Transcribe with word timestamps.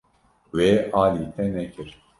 Wê 0.55 0.71
alî 1.01 1.25
te 1.33 1.45
nekir. 1.55 1.89